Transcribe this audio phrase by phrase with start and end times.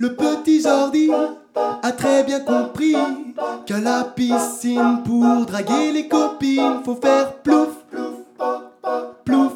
[0.00, 1.10] Jordi
[1.82, 2.96] a très bien compris
[3.66, 7.68] qu'à la piscine, pour draguer les copines, faut faire plouf,
[9.24, 9.52] plouf,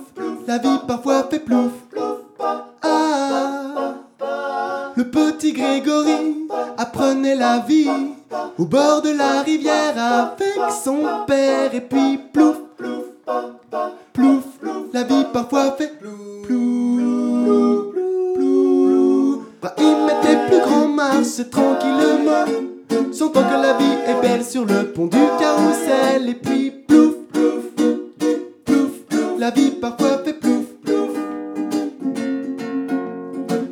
[0.46, 1.72] la vie parfois fait plouf.
[2.82, 3.94] Ah,
[4.96, 7.90] le petit Grégory apprenait la vie
[8.58, 12.97] au bord de la rivière avec son père et puis plouf, plouf,
[21.38, 26.70] marche tranquillement, sentant que la vie est belle sur le pont du carrousel et puis
[26.70, 27.64] plouf, plouf,
[28.64, 31.10] plouf, la vie parfois fait plouf, plouf.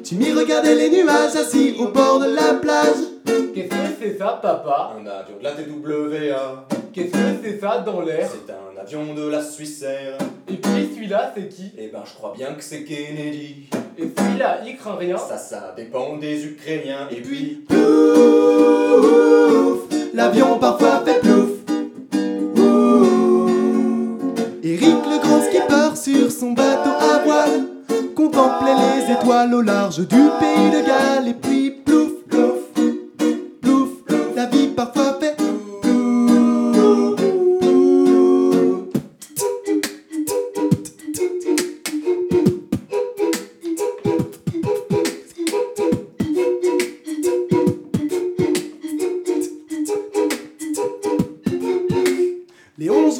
[0.05, 3.16] Jimmy regardait les nuages assis au bord de la plage.
[3.55, 6.67] Qu'est-ce que c'est ça, papa Un avion de la TWA.
[6.93, 10.17] Qu'est-ce que c'est ça dans l'air C'est un avion de la Suisse Air.
[10.49, 13.69] Et puis celui-là, c'est qui Eh ben, je crois bien que c'est Kennedy.
[13.99, 17.09] Et celui-là, il craint rien Ça, ça dépend des Ukrainiens.
[17.11, 17.87] Et puis, Plouf,
[20.15, 21.51] l'avion parfois fait plouf.
[22.57, 23.49] Ouh.
[24.63, 27.67] Eric le grand skipper sur son bateau à voile
[28.15, 31.66] contemplait les étoiles au large du pays de Galles et puis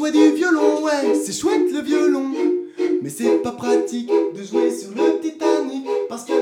[0.05, 2.31] du violon, ouais, c'est chouette le violon.
[3.03, 6.33] Mais c'est pas pratique de jouer sur le Titanic parce que.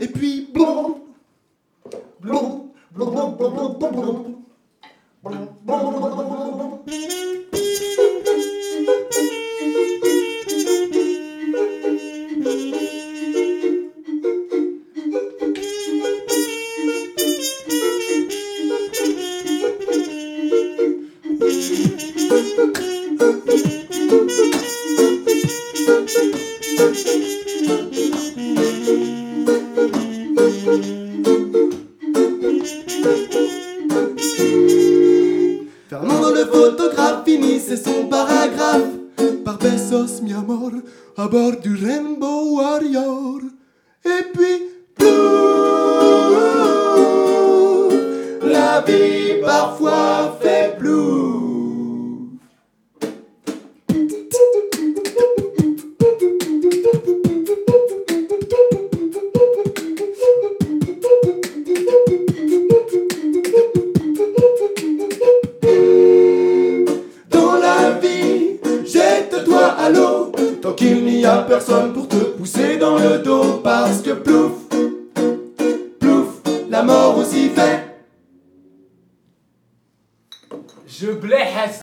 [0.00, 0.50] Et puis.
[35.88, 38.88] Fernando le photographe finissait son paragraphe
[39.44, 40.70] par Besos mi amor
[41.18, 43.40] à bord du Rainbow Warrior.
[44.06, 44.69] Et puis,
[71.42, 74.52] personne pour te pousser dans le dos parce que plouf,
[75.98, 76.28] plouf,
[76.68, 77.86] la mort aussi fait.
[80.86, 81.78] Je blesse